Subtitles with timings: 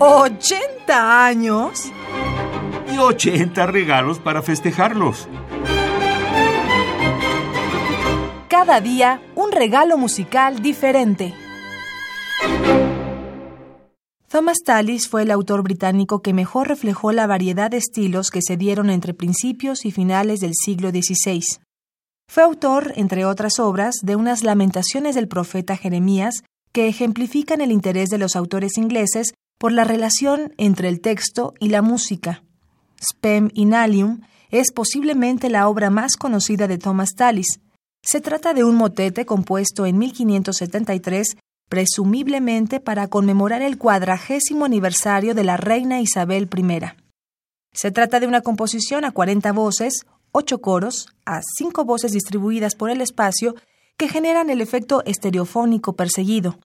[0.00, 1.92] ¿80 años?
[2.90, 5.28] Y 80 regalos para festejarlos.
[8.48, 11.34] Cada día un regalo musical diferente.
[14.28, 18.56] Thomas Tallis fue el autor británico que mejor reflejó la variedad de estilos que se
[18.56, 21.42] dieron entre principios y finales del siglo XVI.
[22.26, 26.42] Fue autor, entre otras obras, de unas lamentaciones del profeta Jeremías
[26.72, 31.68] que ejemplifican el interés de los autores ingleses por la relación entre el texto y
[31.68, 32.42] la música.
[32.98, 37.60] Spem Inalium es posiblemente la obra más conocida de Thomas Tallis.
[38.02, 41.36] Se trata de un motete compuesto en 1573,
[41.68, 46.80] presumiblemente para conmemorar el cuadragésimo aniversario de la reina Isabel I.
[47.74, 52.88] Se trata de una composición a 40 voces, ocho coros, a cinco voces distribuidas por
[52.88, 53.56] el espacio,
[53.98, 56.58] que generan el efecto estereofónico perseguido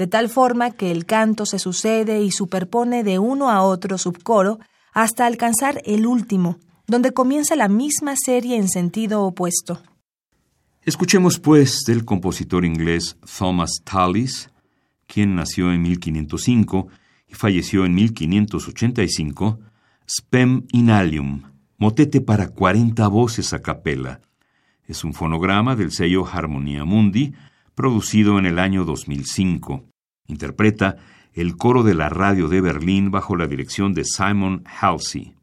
[0.00, 4.58] de tal forma que el canto se sucede y superpone de uno a otro subcoro
[4.94, 9.82] hasta alcanzar el último, donde comienza la misma serie en sentido opuesto.
[10.86, 14.48] Escuchemos pues del compositor inglés Thomas Tallis,
[15.06, 16.88] quien nació en 1505
[17.28, 19.60] y falleció en 1585,
[20.08, 21.42] Spem Inalium,
[21.76, 24.22] motete para 40 voces a capela.
[24.86, 27.34] Es un fonograma del sello Harmonia Mundi,
[27.80, 29.86] producido en el año 2005.
[30.26, 30.96] Interpreta
[31.32, 35.34] el coro de la radio de Berlín bajo la dirección de Simon Halsey.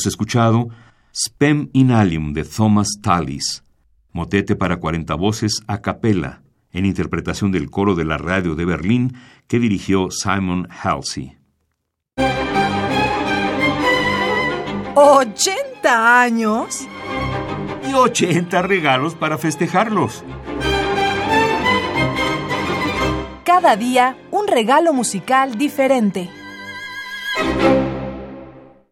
[0.00, 0.68] Hemos escuchado
[1.14, 3.62] Spem Inalium de Thomas Tallis,
[4.12, 6.40] motete para 40 voces a capella,
[6.72, 9.14] en interpretación del coro de la radio de Berlín
[9.46, 11.36] que dirigió Simon Halsey.
[14.94, 16.88] ¿80 años?
[17.86, 20.24] Y 80 regalos para festejarlos.
[23.44, 26.30] Cada día un regalo musical diferente.